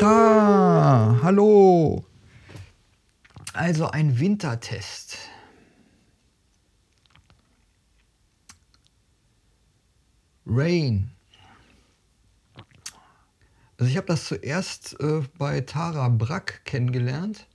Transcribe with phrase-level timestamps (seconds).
[0.00, 2.06] Jata, hallo.
[3.52, 5.18] Also ein Wintertest.
[10.46, 11.10] Rain.
[13.76, 17.46] Also ich habe das zuerst äh, bei Tara Brack kennengelernt.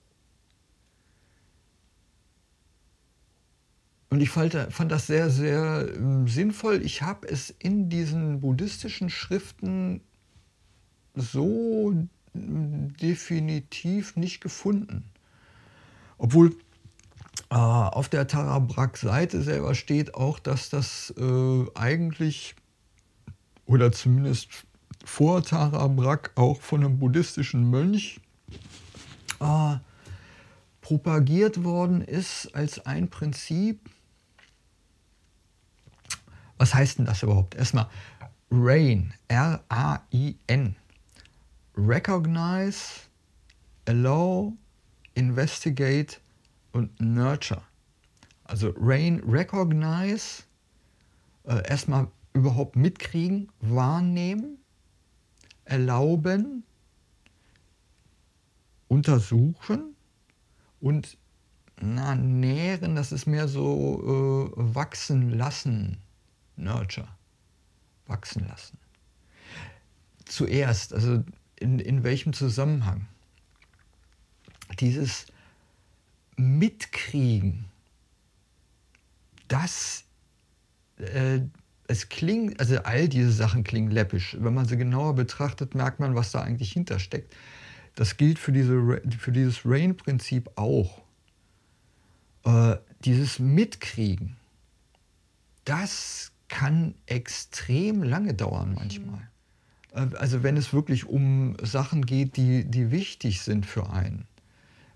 [4.12, 6.84] Und ich fand, das sehr, sehr äh, sinnvoll.
[6.84, 10.02] Ich habe es in diesen buddhistischen Schriften
[11.16, 15.04] so definitiv nicht gefunden.
[16.18, 16.56] Obwohl
[17.50, 22.56] äh, auf der Tarabrak-Seite selber steht auch, dass das äh, eigentlich
[23.66, 24.50] oder zumindest
[25.04, 28.20] vor Tarabrak auch von einem buddhistischen Mönch
[29.40, 29.78] äh,
[30.82, 33.90] propagiert worden ist als ein Prinzip.
[36.58, 37.56] Was heißt denn das überhaupt?
[37.56, 37.88] Erstmal
[38.52, 40.76] RAIN, R-A-I-N.
[41.78, 43.02] Recognize,
[43.86, 44.54] Allow,
[45.16, 46.20] Investigate
[46.72, 47.62] und Nurture.
[48.46, 50.44] Also RAIN, Recognize,
[51.46, 54.58] äh, erstmal überhaupt mitkriegen, wahrnehmen,
[55.66, 56.64] erlauben,
[58.88, 59.96] untersuchen
[60.80, 61.18] und
[61.82, 65.98] na, nähren, das ist mehr so äh, wachsen lassen,
[66.56, 67.08] Nurture,
[68.08, 68.78] wachsen lassen.
[70.26, 71.24] Zuerst, also
[71.60, 73.08] in, in welchem Zusammenhang?
[74.80, 75.28] Dieses
[76.38, 77.66] Mitkriegen,
[79.48, 80.04] das
[80.98, 81.42] äh,
[81.88, 84.36] es klingt, also all diese Sachen klingen läppisch.
[84.40, 87.36] Wenn man sie genauer betrachtet, merkt man, was da eigentlich hintersteckt.
[87.94, 91.04] Das gilt für, diese, für dieses Rain-Prinzip auch.
[92.44, 94.36] Äh, dieses Mitkriegen,
[95.64, 99.30] das kann extrem lange dauern manchmal.
[99.96, 104.28] Äh, also wenn es wirklich um Sachen geht, die, die wichtig sind für einen.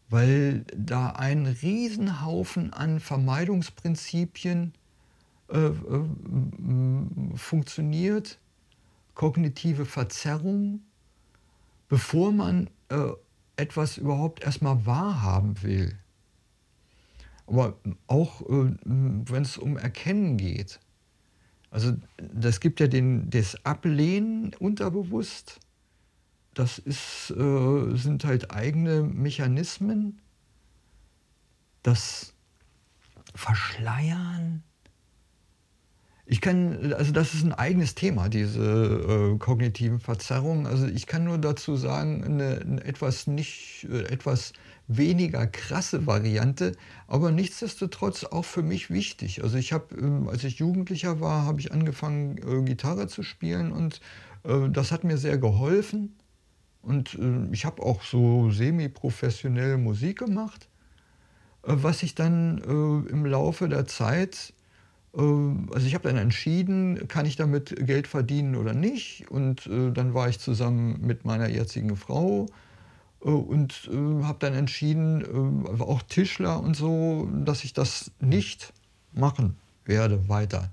[0.09, 4.73] Weil da ein Riesenhaufen an Vermeidungsprinzipien
[5.49, 6.03] äh, äh,
[7.35, 8.39] funktioniert,
[9.13, 10.81] kognitive Verzerrung,
[11.87, 13.09] bevor man äh,
[13.55, 15.95] etwas überhaupt erstmal wahrhaben will.
[17.45, 17.77] Aber
[18.07, 20.79] auch äh, wenn es um Erkennen geht.
[21.71, 25.59] Also das gibt ja den, das Ablehnen unterbewusst.
[26.53, 30.19] Das ist, äh, sind halt eigene Mechanismen.
[31.83, 32.33] Das
[33.35, 34.63] Verschleiern,
[36.31, 38.61] ich kann, also das ist ein eigenes Thema, diese
[39.33, 40.67] äh, kognitiven Verzerrungen.
[40.67, 44.53] Also ich kann nur dazu sagen, eine, eine etwas nicht, äh, etwas
[44.89, 46.75] weniger krasse Variante,
[47.07, 49.43] aber nichtsdestotrotz auch für mich wichtig.
[49.43, 53.71] Also ich habe, ähm, als ich Jugendlicher war, habe ich angefangen, äh, Gitarre zu spielen
[53.71, 54.01] und
[54.43, 56.17] äh, das hat mir sehr geholfen.
[56.81, 60.67] Und äh, ich habe auch so semi-professionell Musik gemacht,
[61.61, 64.53] was ich dann im Laufe der Zeit
[65.11, 69.29] also ich habe dann entschieden, kann ich damit Geld verdienen oder nicht.
[69.29, 72.45] Und dann war ich zusammen mit meiner jetzigen Frau
[73.19, 78.73] und äh, habe dann entschieden, äh, auch Tischler und so, dass ich das nicht
[79.11, 80.71] machen werde weiter.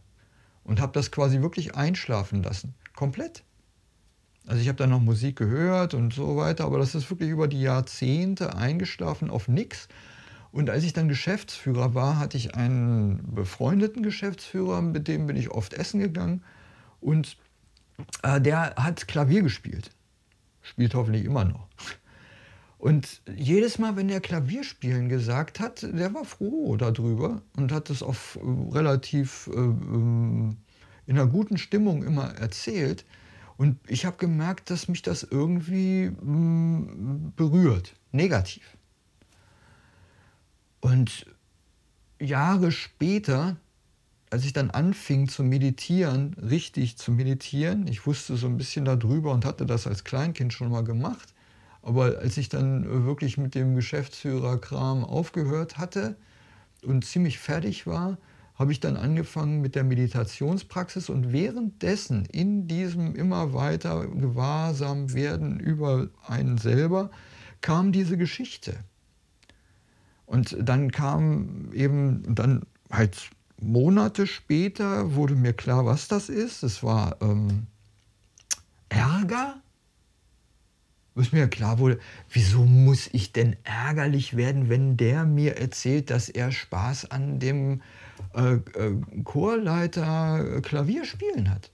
[0.64, 2.74] Und habe das quasi wirklich einschlafen lassen.
[2.94, 3.44] Komplett.
[4.46, 7.48] Also ich habe dann noch Musik gehört und so weiter, aber das ist wirklich über
[7.48, 9.88] die Jahrzehnte eingeschlafen auf nichts.
[10.52, 15.50] Und als ich dann Geschäftsführer war, hatte ich einen befreundeten Geschäftsführer, mit dem bin ich
[15.50, 16.42] oft essen gegangen.
[17.00, 17.36] Und
[18.22, 19.90] äh, der hat Klavier gespielt.
[20.62, 21.66] Spielt hoffentlich immer noch.
[22.78, 28.02] Und jedes Mal, wenn der Klavierspielen gesagt hat, der war froh darüber und hat es
[28.02, 30.56] auf äh, relativ äh, ähm,
[31.06, 33.04] in einer guten Stimmung immer erzählt.
[33.56, 38.76] Und ich habe gemerkt, dass mich das irgendwie mh, mm, berührt, negativ.
[40.80, 41.26] Und
[42.20, 43.56] Jahre später,
[44.30, 49.32] als ich dann anfing zu meditieren, richtig zu meditieren, ich wusste so ein bisschen darüber
[49.32, 51.32] und hatte das als Kleinkind schon mal gemacht,
[51.86, 56.16] aber als ich dann wirklich mit dem Geschäftsführerkram aufgehört hatte
[56.82, 58.18] und ziemlich fertig war,
[58.56, 65.60] habe ich dann angefangen mit der Meditationspraxis und währenddessen in diesem immer weiter Gewahrsam werden
[65.60, 67.12] über einen selber
[67.60, 68.74] kam diese Geschichte.
[70.24, 73.30] Und dann kam eben, dann halt
[73.60, 76.64] Monate später wurde mir klar, was das ist.
[76.64, 77.68] Es war ähm,
[78.88, 79.62] Ärger.
[81.16, 81.98] Bis mir klar wurde,
[82.28, 87.80] wieso muss ich denn ärgerlich werden, wenn der mir erzählt, dass er Spaß an dem
[88.34, 91.70] äh, äh, Chorleiter Klavier spielen hat?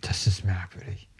[0.00, 1.10] Das ist merkwürdig.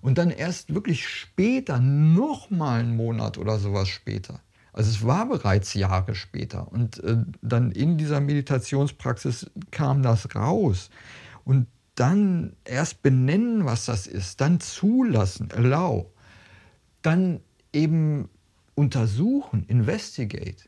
[0.00, 4.40] Und dann erst wirklich später, nochmal einen Monat oder sowas später.
[4.72, 6.70] Also es war bereits Jahre später.
[6.70, 10.90] Und äh, dann in dieser Meditationspraxis kam das raus.
[11.44, 11.66] Und
[11.98, 16.12] dann erst benennen, was das ist, dann zulassen, allow,
[17.02, 17.40] dann
[17.72, 18.28] eben
[18.76, 20.64] untersuchen, investigate.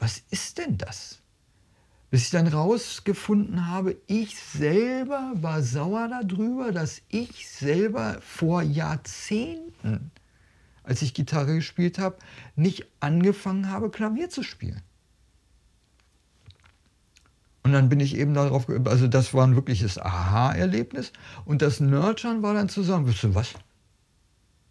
[0.00, 1.20] Was ist denn das?
[2.10, 10.10] Bis ich dann rausgefunden habe, ich selber war sauer darüber, dass ich selber vor Jahrzehnten,
[10.82, 12.18] als ich Gitarre gespielt habe,
[12.56, 14.82] nicht angefangen habe, Klavier zu spielen.
[17.62, 21.12] Und dann bin ich eben darauf, also das war ein wirkliches Aha-Erlebnis.
[21.44, 23.54] Und das Nurturen war dann zu sagen, wisst ihr was?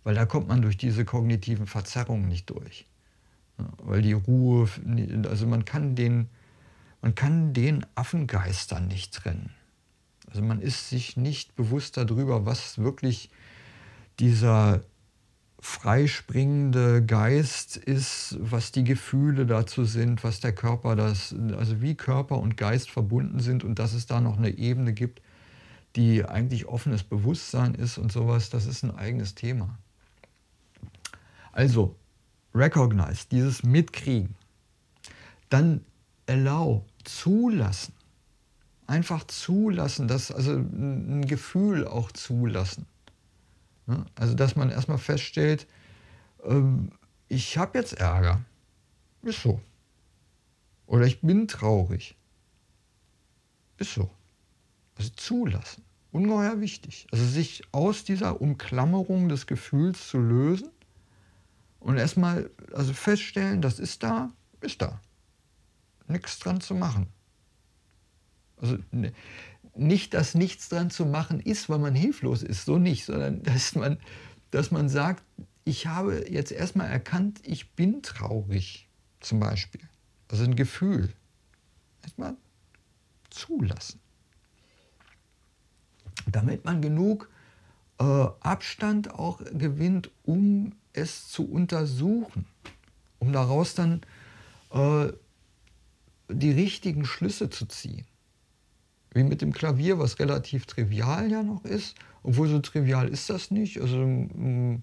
[0.02, 2.86] Weil da kommt man durch diese kognitiven Verzerrungen nicht durch.
[3.78, 4.68] weil die Ruhe,
[5.28, 6.28] also man kann den,
[7.00, 9.54] man kann den Affengeistern nicht trennen.
[10.28, 13.30] Also man ist sich nicht bewusst darüber, was wirklich
[14.18, 14.82] dieser
[15.58, 22.38] freispringende Geist ist, was die Gefühle dazu sind, was der Körper das, also wie Körper
[22.38, 25.22] und Geist verbunden sind und dass es da noch eine Ebene gibt,
[25.96, 29.78] die eigentlich offenes Bewusstsein ist und sowas, das ist ein eigenes Thema.
[31.52, 31.96] Also,
[32.54, 34.34] recognize, dieses Mitkriegen.
[35.48, 35.80] Dann
[36.26, 37.94] allow, zulassen.
[38.86, 42.86] Einfach zulassen, das, also ein Gefühl auch zulassen.
[43.86, 44.04] Ne?
[44.14, 45.66] Also, dass man erstmal feststellt,
[46.44, 46.90] ähm,
[47.28, 48.40] ich habe jetzt Ärger.
[49.22, 49.60] Ist so.
[50.86, 52.16] Oder ich bin traurig.
[53.78, 54.11] Ist so.
[54.96, 55.82] Also zulassen.
[56.12, 57.06] Ungeheuer wichtig.
[57.11, 60.70] Also sich aus dieser Umklammerung des Gefühls zu lösen
[61.80, 65.00] und erstmal also feststellen, das ist da, ist da.
[66.08, 67.08] Nichts dran zu machen.
[68.56, 69.12] Also ne,
[69.78, 73.75] nicht, dass nichts dran zu machen ist, weil man hilflos ist, so nicht, sondern dass
[73.75, 73.99] man,
[74.50, 75.23] dass man sagt,
[75.64, 78.88] ich habe jetzt erstmal erkannt, ich bin traurig,
[79.21, 79.80] zum Beispiel.
[80.28, 81.12] Also ein Gefühl.
[82.02, 82.37] Erstmal
[83.30, 84.00] zulassen.
[86.26, 87.28] Damit man genug
[87.99, 88.04] äh,
[88.40, 92.47] Abstand auch gewinnt, um es zu untersuchen,
[93.18, 94.02] um daraus dann
[94.71, 95.09] äh,
[96.28, 98.06] die richtigen Schlüsse zu ziehen
[99.16, 101.96] wie mit dem Klavier, was relativ trivial ja noch ist.
[102.23, 103.80] Obwohl so trivial ist das nicht.
[103.80, 104.82] Also mm,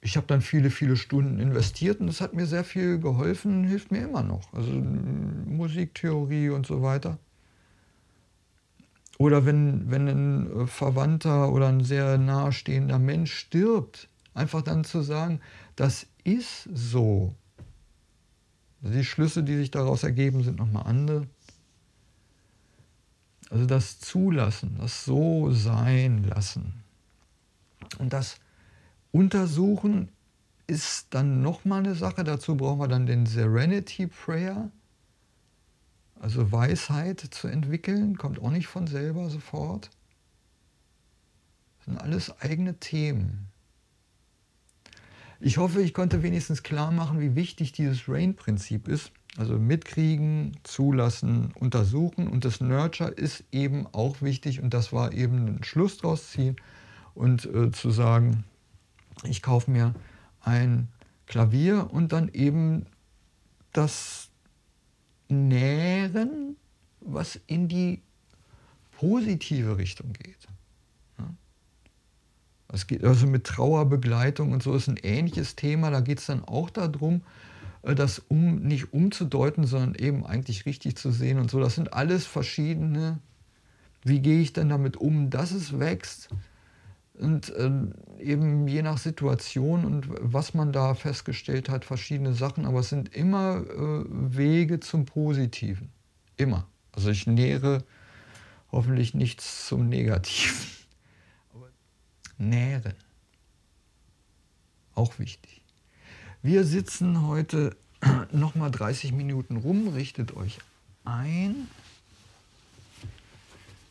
[0.00, 3.90] ich habe dann viele, viele Stunden investiert und das hat mir sehr viel geholfen, hilft
[3.90, 4.52] mir immer noch.
[4.52, 7.18] Also mm, Musiktheorie und so weiter.
[9.18, 15.02] Oder wenn, wenn ein äh, Verwandter oder ein sehr nahestehender Mensch stirbt, einfach dann zu
[15.02, 15.40] sagen,
[15.74, 17.34] das ist so.
[18.82, 21.26] Die Schlüsse, die sich daraus ergeben, sind nochmal andere.
[23.50, 26.74] Also das Zulassen, das So sein lassen.
[27.98, 28.38] Und das
[29.12, 30.08] Untersuchen
[30.66, 32.24] ist dann nochmal eine Sache.
[32.24, 34.70] Dazu brauchen wir dann den Serenity Prayer.
[36.20, 39.90] Also Weisheit zu entwickeln, kommt auch nicht von selber sofort.
[41.78, 43.48] Das sind alles eigene Themen.
[45.40, 49.12] Ich hoffe, ich konnte wenigstens klar machen, wie wichtig dieses RAIN-Prinzip ist.
[49.38, 52.26] Also mitkriegen, zulassen, untersuchen.
[52.28, 54.62] Und das Nurture ist eben auch wichtig.
[54.62, 56.56] Und das war eben ein Schluss draus ziehen
[57.14, 58.44] und äh, zu sagen,
[59.24, 59.94] ich kaufe mir
[60.40, 60.88] ein
[61.26, 62.86] Klavier und dann eben
[63.72, 64.30] das
[65.28, 66.56] Nähren,
[67.00, 68.00] was in die
[68.92, 70.46] positive Richtung geht.
[72.68, 75.90] Es geht also mit Trauerbegleitung und so ist ein ähnliches Thema.
[75.90, 77.22] Da geht es dann auch darum,
[77.82, 81.60] das um, nicht umzudeuten, sondern eben eigentlich richtig zu sehen und so.
[81.60, 83.18] Das sind alles verschiedene,
[84.02, 86.28] wie gehe ich denn damit um, dass es wächst?
[87.14, 87.70] Und äh,
[88.20, 93.14] eben je nach Situation und was man da festgestellt hat, verschiedene Sachen, aber es sind
[93.14, 95.90] immer äh, Wege zum Positiven.
[96.36, 96.66] Immer.
[96.92, 97.84] Also ich nähere
[98.70, 100.56] hoffentlich nichts zum Negativen.
[102.38, 102.94] Nähren.
[104.94, 105.62] Auch wichtig.
[106.46, 107.76] Wir sitzen heute
[108.30, 110.58] nochmal 30 Minuten rum, richtet euch
[111.04, 111.66] ein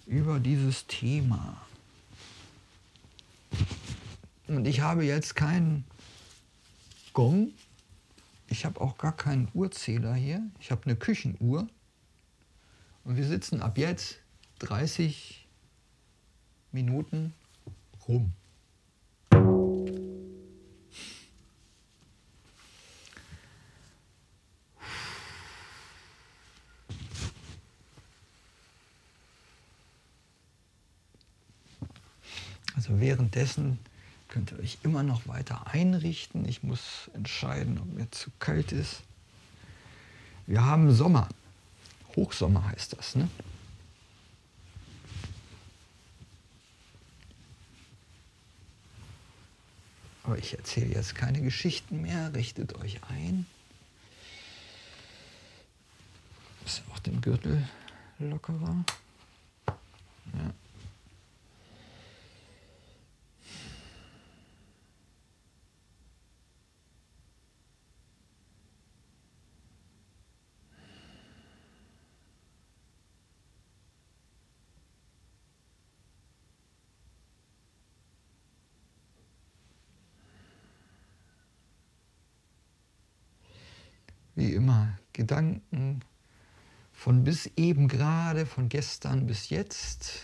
[0.06, 1.62] über dieses Thema.
[4.48, 5.84] Und ich habe jetzt keinen
[7.12, 7.52] Gong.
[8.48, 10.42] Ich habe auch gar keinen Uhrzähler hier.
[10.62, 11.68] Ich habe eine Küchenuhr.
[13.04, 14.20] Und wir sitzen ab jetzt
[14.60, 15.46] 30
[16.72, 17.34] Minuten
[18.08, 18.32] rum.
[32.86, 33.80] Also währenddessen
[34.28, 36.48] könnt ihr euch immer noch weiter einrichten.
[36.48, 39.02] Ich muss entscheiden, ob mir zu kalt ist.
[40.46, 41.28] Wir haben Sommer.
[42.16, 43.28] Hochsommer heißt das, ne?
[50.22, 52.36] Aber ich erzähle jetzt keine Geschichten mehr.
[52.36, 53.48] Richtet euch ein.
[56.66, 57.68] Ist auch den Gürtel
[58.20, 58.86] lockerer.
[59.68, 60.54] Ja.
[84.36, 86.02] wie immer, Gedanken
[86.94, 90.20] von bis eben gerade, von gestern bis jetzt,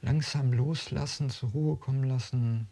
[0.00, 2.68] langsam loslassen, zur Ruhe kommen lassen.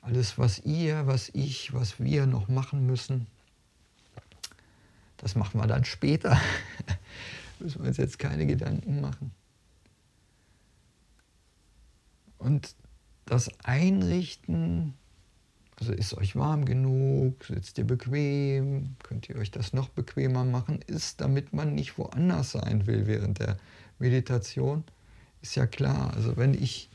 [0.00, 3.28] Alles, was ihr, was ich, was wir noch machen müssen,
[5.18, 6.36] das machen wir dann später.
[7.60, 9.30] müssen wir uns jetzt keine Gedanken machen.
[12.38, 12.74] Und
[13.24, 14.94] das Einrichten
[15.80, 20.80] also ist euch warm genug, sitzt ihr bequem, könnt ihr euch das noch bequemer machen,
[20.86, 23.58] ist, damit man nicht woanders sein will während der
[23.98, 24.84] Meditation,
[25.42, 26.14] ist ja klar.
[26.14, 26.88] Also wenn ich,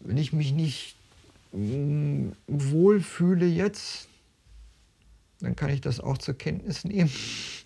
[0.00, 0.96] wenn ich mich nicht
[1.52, 4.08] mm, wohlfühle jetzt,
[5.40, 7.10] dann kann ich das auch zur Kenntnis nehmen.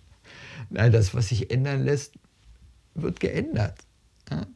[0.71, 2.15] Nein, das, was sich ändern lässt,
[2.95, 3.79] wird geändert.
[4.31, 4.47] Ja?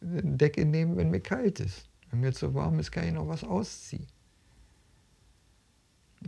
[0.00, 1.88] Decke nehmen, wenn mir kalt ist.
[2.14, 4.06] Wenn mir zu warm ist, kann ich noch was ausziehen.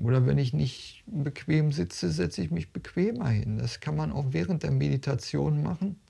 [0.02, 3.58] Oder wenn ich nicht bequem sitze, setze ich mich bequemer hin.
[3.58, 6.00] Das kann man auch während der Meditation machen.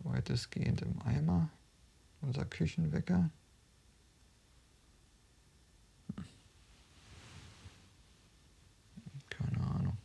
[0.03, 1.49] weitestgehend im Eimer.
[2.21, 3.31] Unser Küchenwecker.
[9.31, 9.97] Keine Ahnung.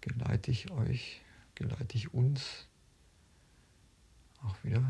[0.00, 1.20] geleite ich euch,
[1.54, 2.66] geleite ich uns
[4.44, 4.82] auch wieder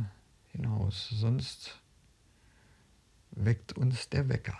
[0.52, 1.08] hinaus.
[1.10, 1.80] Sonst
[3.30, 4.58] weckt uns der Wecker.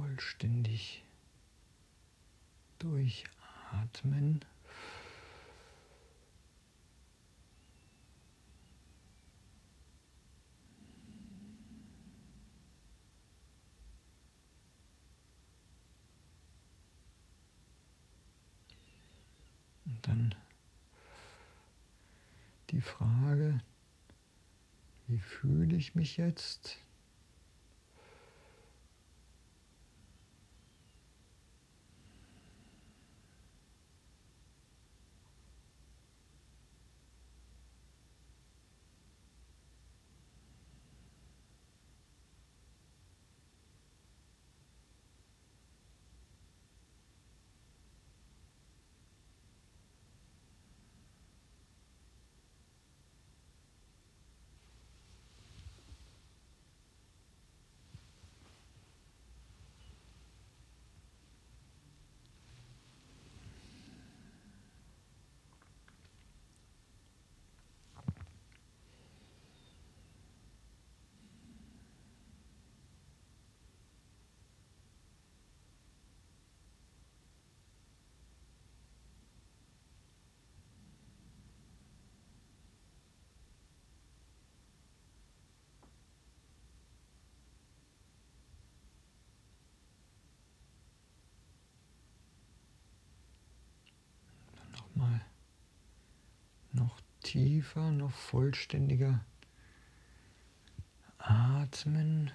[0.00, 1.02] Vollständig
[2.78, 4.44] durchatmen.
[19.84, 20.34] Und dann
[22.70, 23.60] die Frage,
[25.06, 26.78] wie fühle ich mich jetzt?
[97.20, 99.24] Tiefer, noch vollständiger
[101.18, 102.30] atmen.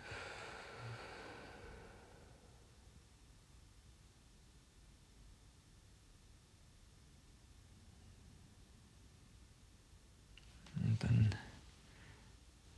[10.75, 11.36] Und dann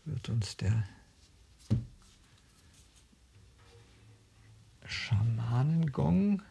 [0.06, 0.84] wird uns der
[4.86, 6.42] Schamanengong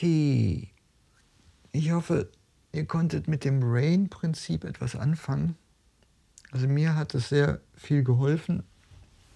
[0.00, 0.68] Danke.
[1.72, 2.30] Ich hoffe,
[2.72, 5.56] ihr konntet mit dem Rain-Prinzip etwas anfangen.
[6.50, 8.62] Also mir hat es sehr viel geholfen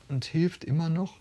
[0.09, 1.21] und hilft immer noch.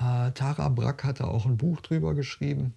[0.00, 2.72] Äh, Tara Brack hatte auch ein Buch drüber geschrieben,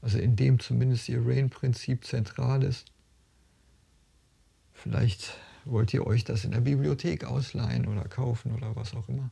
[0.00, 2.90] also in dem zumindest ihr Rain-Prinzip zentral ist.
[4.72, 5.36] Vielleicht
[5.66, 9.30] wollt ihr euch das in der Bibliothek ausleihen oder kaufen oder was auch immer.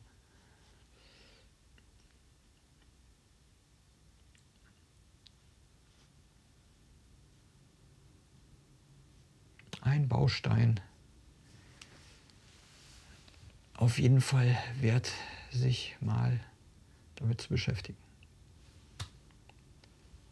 [9.81, 10.79] Ein Baustein.
[13.75, 15.11] Auf jeden Fall wert,
[15.51, 16.39] sich mal
[17.15, 17.97] damit zu beschäftigen.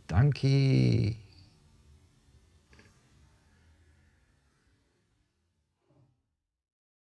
[0.07, 1.15] Danke.